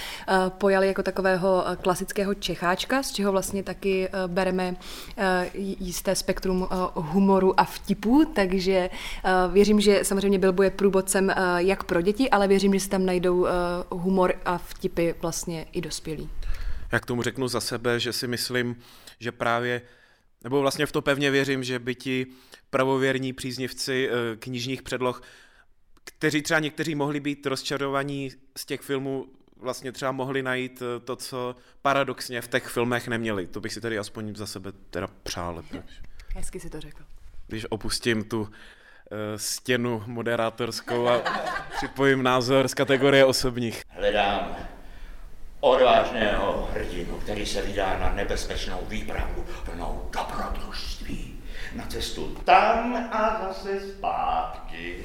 pojali 0.48 0.86
jako 0.86 1.02
takového 1.02 1.64
klasického 1.82 2.34
Čecháčka, 2.34 3.02
z 3.02 3.12
čeho 3.12 3.32
vlastně 3.32 3.62
taky 3.62 4.08
bereme 4.26 4.76
jisté 5.54 6.14
spektrum 6.14 6.68
humoru 6.94 7.60
a 7.60 7.64
vtipů, 7.64 8.24
takže 8.34 8.90
Věřím, 9.52 9.80
že 9.80 10.04
samozřejmě 10.04 10.38
Bilbo 10.38 10.62
je 10.62 10.70
průvodcem 10.70 11.30
eh, 11.30 11.34
jak 11.56 11.84
pro 11.84 12.00
děti, 12.00 12.30
ale 12.30 12.48
věřím, 12.48 12.74
že 12.74 12.80
se 12.80 12.88
tam 12.88 13.06
najdou 13.06 13.46
eh, 13.46 13.50
humor 13.90 14.34
a 14.44 14.58
vtipy 14.58 15.14
vlastně 15.22 15.66
i 15.72 15.80
dospělí. 15.80 16.30
Já 16.92 17.00
k 17.00 17.06
tomu 17.06 17.22
řeknu 17.22 17.48
za 17.48 17.60
sebe, 17.60 18.00
že 18.00 18.12
si 18.12 18.26
myslím, 18.26 18.76
že 19.20 19.32
právě, 19.32 19.82
nebo 20.44 20.60
vlastně 20.60 20.86
v 20.86 20.92
to 20.92 21.02
pevně 21.02 21.30
věřím, 21.30 21.64
že 21.64 21.78
by 21.78 21.94
ti 21.94 22.26
pravověrní 22.70 23.32
příznivci 23.32 24.08
eh, 24.08 24.36
knižních 24.36 24.82
předloh, 24.82 25.22
kteří 26.04 26.42
třeba 26.42 26.60
někteří 26.60 26.94
mohli 26.94 27.20
být 27.20 27.46
rozčarovaní 27.46 28.30
z 28.56 28.66
těch 28.66 28.80
filmů, 28.80 29.26
vlastně 29.60 29.92
třeba 29.92 30.12
mohli 30.12 30.42
najít 30.42 30.82
to, 31.04 31.16
co 31.16 31.54
paradoxně 31.82 32.40
v 32.40 32.48
těch 32.48 32.66
filmech 32.66 33.08
neměli. 33.08 33.46
To 33.46 33.60
bych 33.60 33.72
si 33.72 33.80
tady 33.80 33.98
aspoň 33.98 34.34
za 34.34 34.46
sebe 34.46 34.72
teda 34.90 35.08
přál. 35.22 35.62
Hezky 36.34 36.60
si 36.60 36.70
to 36.70 36.80
řekl. 36.80 37.02
Když 37.46 37.66
opustím 37.70 38.24
tu 38.24 38.48
Eh, 39.10 39.38
stěnu 39.38 40.02
moderátorskou 40.06 41.08
a 41.08 41.22
připojím 41.76 42.22
názor 42.22 42.68
z 42.68 42.74
kategorie 42.74 43.24
osobních. 43.24 43.82
Hledám 43.88 44.56
odvážného 45.60 46.68
hrdinu, 46.72 47.18
který 47.18 47.46
se 47.46 47.62
vydá 47.62 47.98
na 47.98 48.12
nebezpečnou 48.12 48.78
výpravu 48.88 49.44
plnou 49.64 50.10
dobrodružství. 50.12 51.40
Na 51.74 51.86
cestu 51.86 52.36
tam 52.44 52.96
a 53.12 53.40
zase 53.48 53.80
zpátky. 53.80 55.04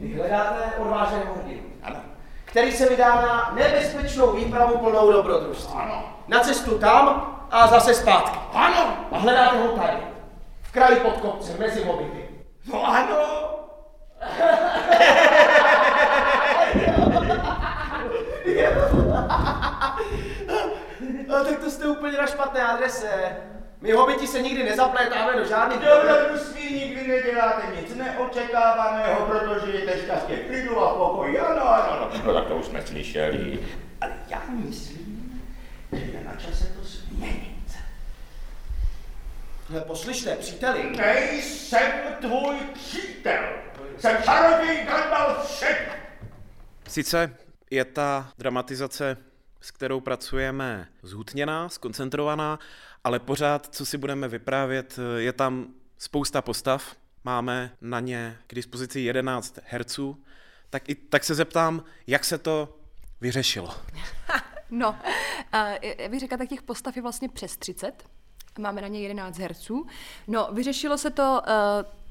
Vy 0.00 0.14
hledáte 0.14 0.76
odvážného 0.76 1.34
hrdinu. 1.34 1.62
Ano. 1.82 2.00
Který 2.56 2.72
se 2.72 2.88
vydá 2.88 3.14
na 3.14 3.52
nebezpečnou 3.54 4.32
výpravu 4.32 4.78
plnou 4.78 5.12
dobrodružství. 5.12 5.74
Ano. 5.74 6.04
Na 6.28 6.40
cestu 6.40 6.78
tam 6.78 7.34
a 7.50 7.66
zase 7.66 7.94
zpátky. 7.94 8.38
Ano. 8.52 8.96
A 9.12 9.18
hledáte 9.18 9.56
ho 9.56 9.68
tady. 9.68 9.96
V 10.62 10.72
kraji 10.72 10.96
pod 10.96 11.16
kopcem, 11.16 11.56
mezi 11.58 11.84
hobity. 11.84 12.28
No 12.72 12.88
ano. 12.88 13.18
no, 21.28 21.44
tak 21.44 21.58
to 21.58 21.70
jste 21.70 21.86
úplně 21.86 22.18
na 22.18 22.26
špatné 22.26 22.66
adrese. 22.66 23.36
My 23.80 23.92
hobiti 23.92 24.26
se 24.26 24.42
nikdy 24.42 24.64
nezaplétáme 24.64 25.38
do 25.38 25.44
žádných... 25.48 25.80
Dobrodružství 25.80 26.74
nikdy 26.74 27.08
neděláte 27.08 27.62
nic 27.80 27.94
neočekávaného, 27.94 29.26
protože 29.26 29.72
je 29.72 30.02
šťastně 30.04 30.36
v 30.36 30.46
klidu 30.46 30.80
a 30.80 30.94
pokoji. 30.94 31.38
Ano, 31.38 31.68
ano, 31.68 31.92
ano. 31.92 32.10
No 32.24 32.34
tak 32.34 32.46
to 32.46 32.56
už 32.56 32.66
jsme 32.66 32.82
slyšeli. 32.86 33.58
Ale 34.00 34.12
já 34.28 34.42
myslím, 34.48 35.42
že 35.92 36.04
je 36.04 36.24
na 36.24 36.34
čase 36.34 36.64
to 36.64 36.84
změnit. 36.84 37.56
Ale 39.70 39.80
poslyšte, 39.80 40.36
příteli. 40.36 40.96
Nejsem 40.96 41.92
tvůj 42.20 42.56
přítel. 42.74 43.42
Jsem 43.98 44.16
čaroděj 44.22 44.84
Gandalf 44.84 45.58
Shed. 45.58 45.88
Sice 46.88 47.36
je 47.70 47.84
ta 47.84 48.32
dramatizace, 48.38 49.16
s 49.60 49.70
kterou 49.70 50.00
pracujeme, 50.00 50.88
zhutněná, 51.02 51.68
skoncentrovaná, 51.68 52.58
ale 53.06 53.18
pořád, 53.18 53.74
co 53.74 53.86
si 53.86 53.98
budeme 53.98 54.28
vyprávět, 54.28 54.98
je 55.16 55.32
tam 55.32 55.66
spousta 55.98 56.42
postav, 56.42 56.96
máme 57.24 57.70
na 57.80 58.00
ně 58.00 58.38
k 58.46 58.54
dispozici 58.54 59.00
11 59.00 59.58
herců, 59.64 60.22
tak, 60.70 60.88
i, 60.88 60.94
tak 60.94 61.24
se 61.24 61.34
zeptám, 61.34 61.84
jak 62.06 62.24
se 62.24 62.38
to 62.38 62.78
vyřešilo? 63.20 63.74
No, 64.70 64.96
já 65.98 66.08
bych 66.08 66.20
řekla, 66.20 66.36
tak 66.36 66.48
těch 66.48 66.62
postav 66.62 66.96
je 66.96 67.02
vlastně 67.02 67.28
přes 67.28 67.56
30 67.56 68.04
máme 68.58 68.80
na 68.80 68.88
ně 68.88 69.00
11 69.00 69.38
herců. 69.38 69.86
No, 70.26 70.48
vyřešilo 70.52 70.98
se 70.98 71.10
to 71.10 71.42
uh, 71.46 72.05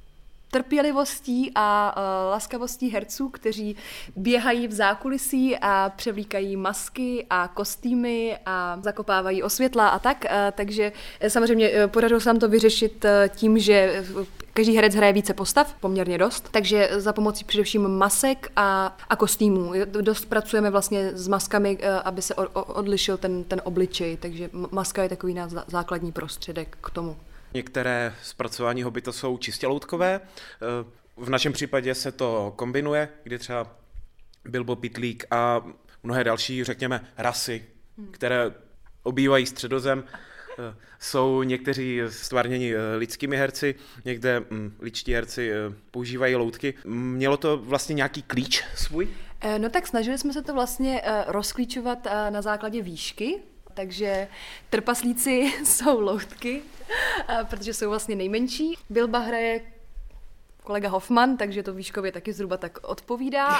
trpělivostí 0.51 1.51
a 1.55 1.95
uh, 1.97 2.31
laskavostí 2.31 2.89
herců, 2.89 3.29
kteří 3.29 3.75
běhají 4.15 4.67
v 4.67 4.71
zákulisí 4.71 5.57
a 5.61 5.91
převlíkají 5.95 6.55
masky 6.55 7.25
a 7.29 7.47
kostýmy 7.47 8.37
a 8.45 8.79
zakopávají 8.83 9.43
osvětla 9.43 9.87
a 9.87 9.99
tak. 9.99 10.25
Uh, 10.25 10.31
takže 10.51 10.91
samozřejmě 11.27 11.69
uh, 11.69 11.91
podařilo 11.91 12.19
se 12.19 12.29
nám 12.29 12.39
to 12.39 12.49
vyřešit 12.49 13.05
uh, 13.05 13.35
tím, 13.35 13.59
že 13.59 14.03
Každý 14.57 14.75
herec 14.75 14.95
hraje 14.95 15.13
více 15.13 15.33
postav, 15.33 15.73
poměrně 15.79 16.17
dost, 16.17 16.49
takže 16.51 16.89
za 16.91 17.13
pomocí 17.13 17.43
především 17.45 17.87
masek 17.87 18.51
a, 18.55 18.97
a 19.09 19.15
kostýmů. 19.15 19.71
Dost 19.85 20.25
pracujeme 20.25 20.69
vlastně 20.69 21.11
s 21.13 21.27
maskami, 21.27 21.77
eh, 21.81 21.99
aby 21.99 22.21
se 22.21 22.35
odlišil 22.53 23.17
ten, 23.17 23.43
ten 23.43 23.61
obličej, 23.63 24.17
takže 24.17 24.49
maska 24.71 25.03
je 25.03 25.09
takový 25.09 25.33
náš 25.33 25.51
základní 25.67 26.11
prostředek 26.11 26.77
k 26.81 26.89
tomu. 26.89 27.17
Některé 27.55 28.15
zpracování 28.23 28.83
hobita 28.83 29.11
jsou 29.11 29.37
čistě 29.37 29.67
loutkové. 29.67 30.21
Eh, 30.21 30.85
v 31.17 31.29
našem 31.29 31.53
případě 31.53 31.95
se 31.95 32.11
to 32.11 32.53
kombinuje, 32.55 33.09
kdy 33.23 33.39
třeba 33.39 33.75
Bilbo 34.45 34.75
Pitlík 34.75 35.25
a 35.31 35.65
mnohé 36.03 36.23
další, 36.23 36.63
řekněme, 36.63 37.07
rasy, 37.17 37.65
hmm. 37.97 38.11
které 38.11 38.51
obývají 39.03 39.45
středozem, 39.45 40.03
Eh, 40.59 40.75
jsou 40.99 41.43
někteří 41.43 42.01
stvárněni 42.09 42.75
eh, 42.75 42.95
lidskými 42.95 43.37
herci, 43.37 43.75
někde 44.05 44.39
hm, 44.51 44.75
ličtí 44.79 45.13
herci 45.13 45.51
používají 45.91 46.35
loutky. 46.35 46.73
Mělo 46.85 47.37
to 47.37 47.57
vlastně 47.57 47.93
nějaký 47.93 48.21
klíč 48.21 48.63
svůj? 48.75 49.07
No 49.57 49.69
tak 49.69 49.87
snažili 49.87 50.17
jsme 50.17 50.33
se 50.33 50.41
to 50.41 50.53
vlastně 50.53 51.01
rozklíčovat 51.27 52.07
na 52.29 52.41
základě 52.41 52.81
výšky, 52.81 53.39
takže 53.75 54.27
trpaslíci 54.69 55.53
jsou 55.63 55.99
loutky, 55.99 56.61
protože 57.49 57.73
jsou 57.73 57.89
vlastně 57.89 58.15
nejmenší. 58.15 58.77
Bilba 58.89 59.19
hraje 59.19 59.61
kolega 60.63 60.89
Hoffman, 60.89 61.37
takže 61.37 61.63
to 61.63 61.73
výškově 61.73 62.11
taky 62.11 62.33
zhruba 62.33 62.57
tak 62.57 62.77
odpovídá. 62.81 63.59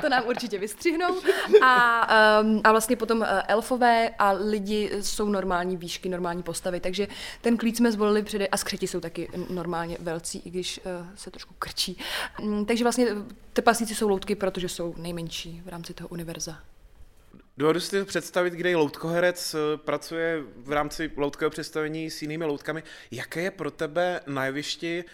To 0.00 0.08
nám 0.08 0.26
určitě 0.26 0.58
vystřihnou. 0.58 1.20
A, 1.62 2.08
um, 2.42 2.60
a 2.64 2.70
vlastně 2.70 2.96
potom 2.96 3.18
uh, 3.18 3.26
elfové 3.48 4.10
a 4.18 4.32
lidi 4.32 4.90
jsou 5.00 5.28
normální 5.28 5.76
výšky, 5.76 6.08
normální 6.08 6.42
postavy, 6.42 6.80
takže 6.80 7.08
ten 7.40 7.56
klíč 7.56 7.76
jsme 7.76 7.92
zvolili 7.92 8.22
přede, 8.22 8.46
a 8.46 8.56
skřeti 8.56 8.86
jsou 8.86 9.00
taky 9.00 9.28
normálně 9.50 9.96
velcí, 10.00 10.42
i 10.44 10.50
když 10.50 10.80
uh, 10.84 11.06
se 11.14 11.30
trošku 11.30 11.54
krčí. 11.58 11.98
Um, 12.42 12.66
takže 12.66 12.84
vlastně 12.84 13.06
trpaslíci 13.52 13.94
jsou 13.94 14.08
loutky, 14.08 14.34
protože 14.34 14.68
jsou 14.68 14.94
nejmenší 14.96 15.62
v 15.64 15.68
rámci 15.68 15.94
toho 15.94 16.08
univerza. 16.08 16.58
Dovedu 17.56 17.80
si 17.80 18.04
představit, 18.04 18.52
kde 18.52 18.76
loutkoherec 18.76 19.54
eh, 19.54 19.76
pracuje 19.76 20.42
v 20.56 20.72
rámci 20.72 21.12
loutkového 21.16 21.50
představení 21.50 22.10
s 22.10 22.22
jinými 22.22 22.44
loutkami. 22.44 22.82
Jaké 23.10 23.42
je 23.42 23.50
pro 23.50 23.70
tebe 23.70 24.20
na 24.26 24.44
jevišti 24.44 25.04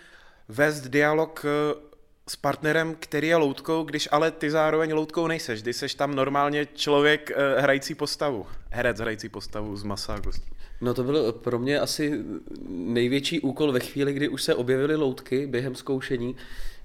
vést 0.49 0.81
dialog 0.81 1.45
eh, 1.45 1.86
s 2.28 2.37
partnerem, 2.37 2.97
který 3.00 3.28
je 3.28 3.37
loutkou, 3.37 3.85
když 3.85 4.09
ale 4.12 4.30
ty 4.30 4.50
zároveň 4.50 4.92
loutkou 4.92 5.26
nejseš, 5.26 5.62
když 5.62 5.76
seš 5.76 5.95
tam 5.95 6.14
normálně 6.14 6.66
člověk 6.75 7.30
eh, 7.30 7.61
hrající 7.61 7.95
postavu, 7.95 8.47
herec 8.71 9.00
hrající 9.00 9.28
postavu 9.28 9.76
z 9.76 9.83
masa 9.83 10.14
a 10.14 10.21
kostí. 10.21 10.50
No 10.80 10.95
to 10.95 11.04
byl 11.04 11.33
pro 11.33 11.59
mě 11.59 11.80
asi 11.80 12.25
největší 12.68 13.40
úkol 13.40 13.73
ve 13.73 13.80
chvíli, 13.80 14.12
kdy 14.12 14.28
už 14.28 14.42
se 14.42 14.54
objevily 14.54 14.97
loutky 14.97 15.47
během 15.47 15.75
zkoušení, 15.75 16.37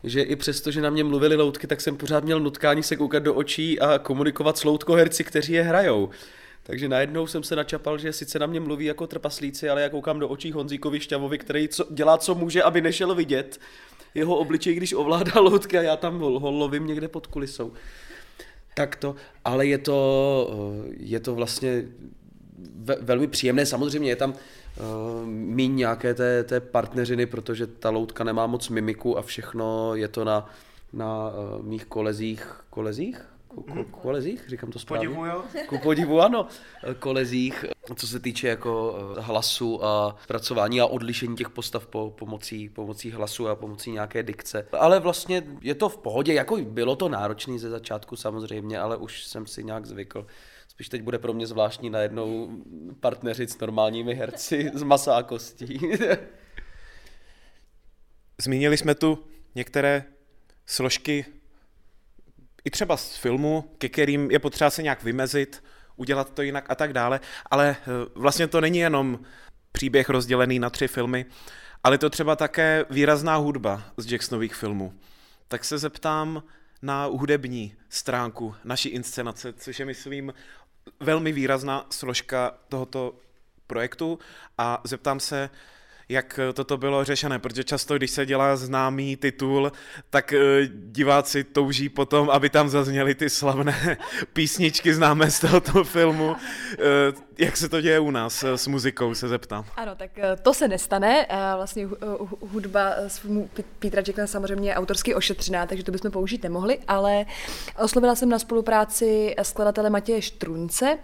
že 0.03 0.21
i 0.21 0.35
přesto, 0.35 0.71
že 0.71 0.81
na 0.81 0.89
mě 0.89 1.03
mluvili 1.03 1.35
loutky, 1.35 1.67
tak 1.67 1.81
jsem 1.81 1.97
pořád 1.97 2.23
měl 2.23 2.39
nutkání 2.39 2.83
se 2.83 2.95
koukat 2.95 3.23
do 3.23 3.33
očí 3.33 3.79
a 3.79 3.99
komunikovat 3.99 4.57
s 4.57 4.63
loutkoherci, 4.63 5.23
kteří 5.23 5.53
je 5.53 5.63
hrajou. 5.63 6.09
Takže 6.63 6.89
najednou 6.89 7.27
jsem 7.27 7.43
se 7.43 7.55
načapal, 7.55 7.97
že 7.97 8.13
sice 8.13 8.39
na 8.39 8.45
mě 8.45 8.59
mluví 8.59 8.85
jako 8.85 9.07
trpaslíci, 9.07 9.69
ale 9.69 9.81
já 9.81 9.89
koukám 9.89 10.19
do 10.19 10.29
očí 10.29 10.51
Honzíkovi 10.51 10.99
Šťavovi, 10.99 11.37
který 11.37 11.67
co, 11.67 11.85
dělá, 11.89 12.17
co 12.17 12.35
může, 12.35 12.63
aby 12.63 12.81
nešel 12.81 13.15
vidět 13.15 13.59
jeho 14.15 14.35
obličej, 14.35 14.75
když 14.75 14.93
ovládá 14.93 15.39
loutky 15.39 15.77
a 15.77 15.81
já 15.81 15.97
tam 15.97 16.19
ho, 16.19 16.39
ho 16.39 16.51
lovím 16.51 16.87
někde 16.87 17.07
pod 17.07 17.27
kulisou. 17.27 17.73
Tak 18.73 18.95
to, 18.95 19.15
ale 19.45 19.65
je 19.65 19.77
to, 19.77 20.87
je 20.97 21.19
to 21.19 21.35
vlastně 21.35 21.83
ve, 22.75 22.95
velmi 22.95 23.27
příjemné. 23.27 23.65
Samozřejmě 23.65 24.09
je 24.09 24.15
tam 24.15 24.33
uh, 24.33 25.25
míň 25.25 25.75
nějaké 25.75 26.13
té, 26.13 26.43
té 26.43 26.59
partneřiny, 26.59 27.25
protože 27.25 27.67
ta 27.67 27.89
loutka 27.89 28.23
nemá 28.23 28.47
moc 28.47 28.69
mimiku 28.69 29.17
a 29.17 29.21
všechno 29.21 29.95
je 29.95 30.07
to 30.07 30.23
na, 30.23 30.49
na 30.93 31.29
uh, 31.29 31.65
mých 31.65 31.85
kolezích, 31.85 32.61
kolezích? 32.69 33.25
Ku, 33.47 33.63
ku, 33.63 33.83
kolezích, 33.83 34.43
říkám 34.47 34.71
to 34.71 34.79
správně. 34.79 35.07
Podivu, 35.07 35.25
jo? 35.25 35.43
Ku 35.67 35.77
podivu, 35.77 36.21
ano. 36.21 36.47
Kolezích, 36.99 37.65
co 37.95 38.07
se 38.07 38.19
týče 38.19 38.47
jako 38.47 38.97
eh, 39.17 39.21
hlasu 39.21 39.85
a 39.85 40.15
zpracování 40.23 40.81
a 40.81 40.85
odlišení 40.85 41.35
těch 41.35 41.49
postav 41.49 41.87
po, 41.87 42.13
pomocí, 42.17 42.69
pomocí 42.69 43.11
hlasu 43.11 43.47
a 43.47 43.55
pomocí 43.55 43.91
nějaké 43.91 44.23
dikce. 44.23 44.67
Ale 44.79 44.99
vlastně 44.99 45.43
je 45.61 45.75
to 45.75 45.89
v 45.89 45.97
pohodě, 45.97 46.33
jako 46.33 46.57
bylo 46.57 46.95
to 46.95 47.09
náročné 47.09 47.59
ze 47.59 47.69
začátku 47.69 48.15
samozřejmě, 48.15 48.79
ale 48.79 48.97
už 48.97 49.23
jsem 49.23 49.45
si 49.45 49.63
nějak 49.63 49.85
zvykl. 49.85 50.27
Spíš 50.67 50.89
teď 50.89 51.01
bude 51.01 51.19
pro 51.19 51.33
mě 51.33 51.47
zvláštní 51.47 51.89
najednou 51.89 52.49
partneřit 52.99 53.49
s 53.49 53.59
normálními 53.59 54.15
herci 54.15 54.71
z 54.73 54.83
masa 54.83 55.15
a 55.15 55.23
kostí. 55.23 55.79
Zmínili 58.41 58.77
jsme 58.77 58.95
tu 58.95 59.19
některé 59.55 60.03
složky 60.65 61.25
i 62.65 62.71
třeba 62.71 62.97
z 62.97 63.15
filmu, 63.15 63.75
ke 63.77 63.89
kterým 63.89 64.31
je 64.31 64.39
potřeba 64.39 64.69
se 64.69 64.83
nějak 64.83 65.03
vymezit, 65.03 65.63
udělat 65.95 66.33
to 66.33 66.41
jinak 66.41 66.65
a 66.69 66.75
tak 66.75 66.93
dále, 66.93 67.19
ale 67.51 67.75
eh, 67.79 67.85
vlastně 68.15 68.47
to 68.47 68.61
není 68.61 68.79
jenom 68.79 69.19
příběh 69.71 70.09
rozdělený 70.09 70.59
na 70.59 70.69
tři 70.69 70.87
filmy, 70.87 71.25
ale 71.83 71.97
to 71.97 72.09
třeba 72.09 72.35
také 72.35 72.85
výrazná 72.89 73.35
hudba 73.35 73.83
z 73.97 74.11
Jacksonových 74.11 74.55
filmů. 74.55 74.93
Tak 75.47 75.65
se 75.65 75.77
zeptám 75.77 76.43
na 76.81 77.05
hudební 77.05 77.75
stránku 77.89 78.55
naší 78.63 78.89
inscenace, 78.89 79.53
což 79.53 79.79
je, 79.79 79.85
myslím, 79.85 80.33
velmi 80.99 81.31
výrazná 81.31 81.85
složka 81.89 82.57
tohoto 82.69 83.15
projektu 83.67 84.19
a 84.57 84.81
zeptám 84.83 85.19
se, 85.19 85.49
jak 86.11 86.39
toto 86.53 86.77
bylo 86.77 87.03
řešené, 87.03 87.39
protože 87.39 87.63
často, 87.63 87.97
když 87.97 88.11
se 88.11 88.25
dělá 88.25 88.55
známý 88.55 89.15
titul, 89.15 89.71
tak 90.09 90.33
eh, 90.33 90.39
diváci 90.73 91.43
touží 91.43 91.89
potom, 91.89 92.29
aby 92.29 92.49
tam 92.49 92.69
zazněly 92.69 93.15
ty 93.15 93.29
slavné 93.29 93.97
písničky 94.33 94.93
známé 94.93 95.31
z 95.31 95.39
tohoto 95.39 95.83
filmu. 95.83 96.35
Eh, 96.73 96.77
jak 97.37 97.57
se 97.57 97.69
to 97.69 97.81
děje 97.81 97.99
u 97.99 98.11
nás 98.11 98.43
s 98.43 98.67
muzikou, 98.67 99.15
se 99.15 99.27
zeptám. 99.27 99.65
Ano, 99.75 99.95
tak 99.95 100.11
eh, 100.17 100.35
to 100.41 100.53
se 100.53 100.67
nestane. 100.67 101.27
Vlastně 101.55 101.87
hudba 102.41 102.93
z 103.07 103.17
filmu 103.17 103.49
Petra 103.79 104.01
Jacksona 104.07 104.27
samozřejmě 104.27 104.69
je 104.69 104.75
autorsky 104.75 105.15
ošetřená, 105.15 105.65
takže 105.65 105.83
to 105.83 105.91
bychom 105.91 106.11
použít 106.11 106.43
nemohli, 106.43 106.79
ale 106.87 107.25
oslovila 107.77 108.15
jsem 108.15 108.29
na 108.29 108.39
spolupráci 108.39 109.35
skladatele 109.41 109.89
Matěje 109.89 110.21
Štrunce, 110.21 110.97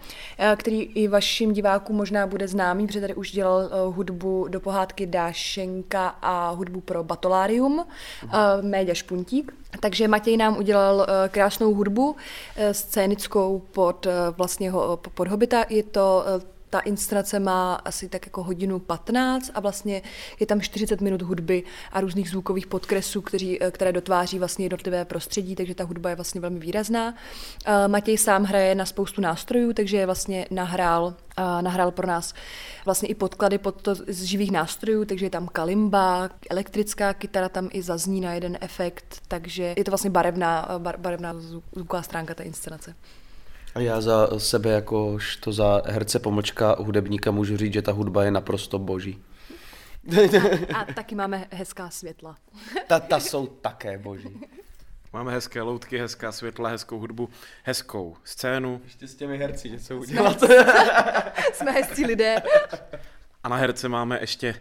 který 0.56 0.82
i 0.82 1.08
vašim 1.08 1.52
divákům 1.52 1.96
možná 1.96 2.26
bude 2.26 2.48
známý, 2.48 2.86
protože 2.86 3.00
tady 3.00 3.14
už 3.14 3.30
dělal 3.30 3.70
hudbu 3.92 4.46
do 4.48 4.60
pohádky 4.60 4.97
zpěváky 4.98 5.06
Dášenka 5.06 6.08
a 6.22 6.50
hudbu 6.50 6.80
pro 6.80 7.04
Batolárium, 7.04 7.78
uh, 7.78 8.30
Méďa 8.62 8.94
Špuntík. 8.94 9.52
Takže 9.80 10.08
Matěj 10.08 10.36
nám 10.36 10.58
udělal 10.58 10.96
uh, 10.96 11.04
krásnou 11.28 11.74
hudbu, 11.74 12.10
uh, 12.10 12.16
scénickou 12.72 13.62
pod, 13.72 14.06
uh, 14.06 14.12
vlastně 14.36 14.72
pod 15.14 15.28
Hobita. 15.28 15.64
Je 15.68 15.82
to 15.82 16.24
uh, 16.36 16.42
ta 16.70 16.80
inscenace 16.80 17.40
má 17.40 17.74
asi 17.74 18.08
tak 18.08 18.26
jako 18.26 18.42
hodinu 18.42 18.78
15 18.78 19.50
a 19.54 19.60
vlastně 19.60 20.02
je 20.40 20.46
tam 20.46 20.60
40 20.60 21.00
minut 21.00 21.22
hudby 21.22 21.62
a 21.92 22.00
různých 22.00 22.30
zvukových 22.30 22.66
podkresů, 22.66 23.22
kteří, 23.22 23.58
které 23.70 23.92
dotváří 23.92 24.38
vlastně 24.38 24.64
jednotlivé 24.64 25.04
prostředí, 25.04 25.54
takže 25.54 25.74
ta 25.74 25.84
hudba 25.84 26.10
je 26.10 26.16
vlastně 26.16 26.40
velmi 26.40 26.58
výrazná. 26.58 27.14
Matěj 27.86 28.18
sám 28.18 28.44
hraje 28.44 28.74
na 28.74 28.86
spoustu 28.86 29.20
nástrojů, 29.20 29.72
takže 29.72 29.96
je 29.96 30.06
vlastně 30.06 30.46
nahrál, 30.50 31.14
nahrál 31.60 31.90
pro 31.90 32.06
nás 32.06 32.34
vlastně 32.84 33.08
i 33.08 33.14
podklady 33.14 33.58
pod 33.58 33.82
to 33.82 33.94
z 33.94 34.22
živých 34.22 34.50
nástrojů, 34.50 35.04
takže 35.04 35.26
je 35.26 35.30
tam 35.30 35.48
kalimba, 35.48 36.30
elektrická 36.50 37.14
kytara 37.14 37.48
tam 37.48 37.68
i 37.72 37.82
zazní 37.82 38.20
na 38.20 38.34
jeden 38.34 38.58
efekt, 38.60 39.20
takže 39.28 39.74
je 39.76 39.84
to 39.84 39.90
vlastně 39.90 40.10
barevná, 40.10 40.68
barevná 40.96 41.34
zvuková 41.34 42.02
stránka 42.02 42.34
té 42.34 42.42
inscenace. 42.42 42.94
Já 43.78 44.00
za 44.00 44.28
sebe, 44.38 44.70
jakož 44.70 45.36
to 45.36 45.52
za 45.52 45.82
herce 45.86 46.18
pomlčka 46.18 46.76
hudebníka 46.78 47.30
můžu 47.30 47.56
říct, 47.56 47.72
že 47.72 47.82
ta 47.82 47.92
hudba 47.92 48.24
je 48.24 48.30
naprosto 48.30 48.78
boží. 48.78 49.22
A, 50.74 50.78
a 50.78 50.92
taky 50.92 51.14
máme 51.14 51.46
hezká 51.50 51.90
světla. 51.90 52.36
Ta, 52.86 53.00
ta 53.00 53.20
jsou 53.20 53.46
také 53.46 53.98
boží. 53.98 54.40
Máme 55.12 55.32
hezké 55.32 55.62
loutky, 55.62 55.98
hezká 55.98 56.32
světla, 56.32 56.68
hezkou 56.68 56.98
hudbu, 56.98 57.28
hezkou 57.62 58.16
scénu. 58.24 58.80
Ještě 58.84 59.08
s 59.08 59.14
těmi 59.14 59.38
herci 59.38 59.70
něco 59.70 59.98
udělat. 59.98 60.42
Jsme 61.52 61.70
hezcí 61.72 62.04
lidé. 62.04 62.36
A 63.44 63.48
na 63.48 63.56
herce 63.56 63.88
máme 63.88 64.18
ještě 64.20 64.54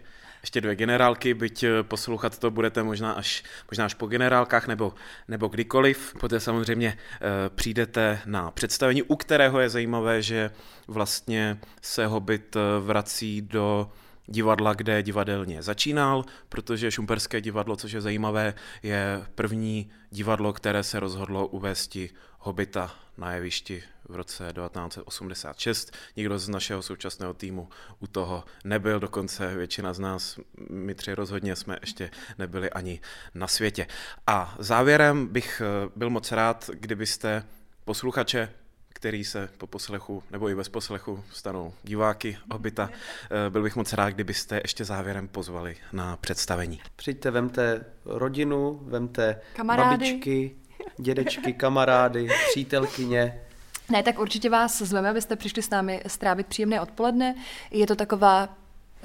ještě 0.47 0.61
dvě 0.61 0.75
generálky, 0.75 1.33
byť 1.33 1.63
eh, 1.63 1.83
poslouchat 1.83 2.39
to 2.39 2.51
budete 2.51 2.83
možná 2.83 3.11
až, 3.11 3.43
možná 3.71 3.85
až 3.85 3.93
po 3.93 4.07
generálkách 4.07 4.67
nebo, 4.67 4.93
nebo 5.27 5.47
kdykoliv. 5.47 6.15
Poté 6.19 6.39
samozřejmě 6.39 6.87
e, 6.87 7.49
přijdete 7.49 8.19
na 8.25 8.51
představení, 8.51 9.03
u 9.03 9.15
kterého 9.15 9.59
je 9.59 9.69
zajímavé, 9.69 10.21
že 10.21 10.51
vlastně 10.87 11.59
se 11.81 12.07
Hobbit 12.07 12.55
eh, 12.55 12.59
vrací 12.79 13.41
do 13.41 13.91
divadla, 14.27 14.73
kde 14.73 15.03
divadelně 15.03 15.63
začínal, 15.63 16.25
protože 16.49 16.91
Šumperské 16.91 17.41
divadlo, 17.41 17.75
což 17.75 17.91
je 17.91 18.01
zajímavé, 18.01 18.53
je 18.83 19.25
první 19.35 19.89
divadlo, 20.09 20.53
které 20.53 20.83
se 20.83 20.99
rozhodlo 20.99 21.47
uvést 21.47 21.97
Hobita 22.39 22.95
na 23.17 23.33
jevišti 23.33 23.83
v 24.09 24.15
roce 24.15 24.53
1986. 24.53 25.91
Nikdo 26.15 26.39
z 26.39 26.49
našeho 26.49 26.81
současného 26.81 27.33
týmu 27.33 27.69
u 27.99 28.07
toho 28.07 28.43
nebyl, 28.63 28.99
dokonce 28.99 29.55
většina 29.55 29.93
z 29.93 29.99
nás, 29.99 30.39
my 30.69 30.95
tři 30.95 31.13
rozhodně 31.13 31.55
jsme 31.55 31.77
ještě 31.81 32.09
nebyli 32.37 32.69
ani 32.69 33.01
na 33.35 33.47
světě. 33.47 33.87
A 34.27 34.55
závěrem 34.59 35.27
bych 35.27 35.61
eh, 35.61 35.89
byl 35.95 36.09
moc 36.09 36.31
rád, 36.31 36.69
kdybyste 36.73 37.43
posluchače 37.85 38.49
který 38.97 39.23
se 39.23 39.49
po 39.57 39.67
poslechu 39.67 40.23
nebo 40.31 40.49
i 40.49 40.55
bez 40.55 40.69
poslechu 40.69 41.23
stanou 41.31 41.73
diváky 41.83 42.37
Hobita. 42.51 42.89
Eh, 42.89 43.49
byl 43.49 43.63
bych 43.63 43.75
moc 43.75 43.93
rád, 43.93 44.09
kdybyste 44.09 44.59
ještě 44.63 44.85
závěrem 44.85 45.27
pozvali 45.27 45.75
na 45.93 46.17
představení. 46.17 46.81
Přijďte, 46.95 47.31
vemte 47.31 47.85
rodinu, 48.05 48.79
vemte 48.81 49.41
kamarády. 49.53 50.05
babičky, 50.05 50.55
dědečky, 50.97 51.53
kamarády, 51.53 52.27
přítelkyně. 52.49 53.41
Ne, 53.89 54.03
tak 54.03 54.19
určitě 54.19 54.49
vás 54.49 54.81
zveme, 54.81 55.09
abyste 55.09 55.35
přišli 55.35 55.61
s 55.61 55.69
námi 55.69 56.01
strávit 56.07 56.47
příjemné 56.47 56.81
odpoledne. 56.81 57.35
Je 57.71 57.87
to 57.87 57.95
taková 57.95 58.57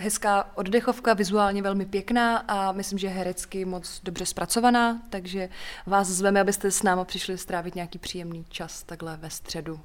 hezká 0.02 0.50
oddechovka, 0.54 1.14
vizuálně 1.14 1.62
velmi 1.62 1.86
pěkná 1.86 2.36
a 2.36 2.72
myslím, 2.72 2.98
že 2.98 3.08
herecky 3.08 3.64
moc 3.64 4.00
dobře 4.04 4.26
zpracovaná, 4.26 5.02
takže 5.10 5.48
vás 5.86 6.08
zveme, 6.08 6.40
abyste 6.40 6.70
s 6.70 6.82
náma 6.82 7.04
přišli 7.04 7.38
strávit 7.38 7.74
nějaký 7.74 7.98
příjemný 7.98 8.44
čas 8.48 8.82
takhle 8.82 9.16
ve 9.16 9.30
středu 9.30 9.80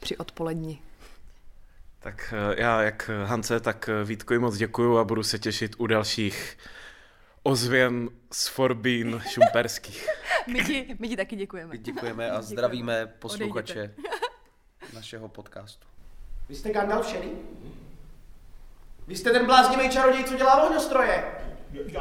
při 0.00 0.16
odpoledni. 0.16 0.82
Tak 1.98 2.34
eh, 2.36 2.60
já 2.62 2.82
jak 2.82 3.10
Hance, 3.24 3.60
tak 3.60 3.88
eh, 3.88 4.04
Vítkovi 4.04 4.38
moc 4.38 4.56
děkuju 4.56 4.98
a 4.98 5.04
budu 5.04 5.22
se 5.22 5.38
těšit 5.38 5.74
u 5.78 5.86
dalších 5.86 6.58
ozvěn 7.42 8.08
z 8.32 8.48
Forbín 8.48 9.22
šumperských. 9.28 10.08
my, 10.46 10.64
ti, 10.64 10.96
my 10.98 11.08
ti 11.08 11.16
taky 11.16 11.36
děkujeme. 11.36 11.72
My 11.72 11.78
děkujeme 11.78 12.30
a 12.30 12.42
zdravíme 12.42 13.06
posluchače 13.06 13.94
našeho 14.94 15.28
podcastu. 15.28 15.86
Vy 16.48 16.54
jste 16.54 16.72
Gandalf 16.72 17.06
Sherry? 17.06 17.30
Vy 19.06 19.16
jste 19.16 19.30
ten 19.30 19.46
bláznivý 19.46 19.90
čaroděj, 19.90 20.24
co 20.24 20.36
dělá 20.36 20.62
ohňostroje. 20.62 21.24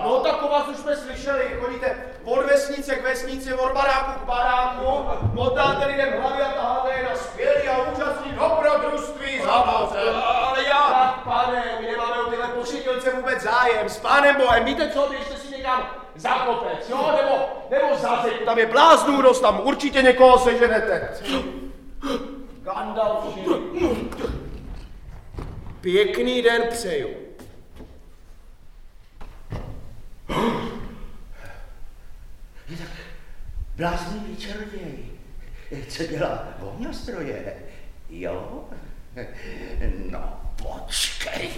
No 0.04 0.20
tak 0.20 0.44
o 0.44 0.48
vás 0.48 0.68
už 0.68 0.78
jsme 0.78 0.98
slyšeli, 0.98 1.58
chodíte 1.60 1.96
od 2.26 2.46
vesnice 2.46 2.96
k 2.96 3.04
vesnici, 3.04 3.54
od 3.54 3.74
baráku 3.74 4.20
k 4.20 4.26
baráku, 4.26 5.06
motáte 5.34 5.86
lidem 5.86 6.22
hlavy 6.22 6.42
a 6.42 6.52
taháte 6.52 6.90
je 6.92 7.04
na 7.04 7.16
skvělý 7.16 7.68
a 7.68 7.92
úžasný 7.92 8.32
dobrodružství 8.32 9.42
za 9.44 9.52
Ale 9.52 10.64
já... 10.68 10.90
Tak 10.90 11.24
pane, 11.24 11.64
my 11.82 11.88
nemáme 11.88 12.22
o 12.22 12.30
tyhle 12.30 12.48
pošetilce 12.48 13.12
vůbec 13.12 13.42
zájem, 13.42 13.90
s 13.90 14.00
pánem 14.00 14.36
Bohem, 14.36 14.66
víte 14.66 14.90
co, 14.90 15.08
běžte 15.10 15.38
si 15.38 15.58
někam 15.58 15.88
za 16.16 16.30
kopec, 16.30 16.90
jo, 16.90 17.14
nebo, 17.18 17.46
nebo 17.70 17.98
za 17.98 18.22
zeď, 18.24 18.46
tam 18.46 18.60
je 18.60 18.66
bláznů 18.66 19.22
dost, 19.22 19.42
tam 19.42 19.62
určitě 19.64 20.02
někoho 20.02 20.40
seženete. 20.40 21.10
Gandalf 22.64 23.38
Pěkný 25.82 26.42
den 26.42 26.62
přeju. 26.70 27.10
Bláznivý 33.76 34.36
čaroděj. 34.38 34.98
Co 35.88 36.06
dělá? 36.06 36.54
Ohňostroje. 36.62 37.56
Jo? 38.10 38.70
No, 40.10 40.42
počkej. 40.56 41.50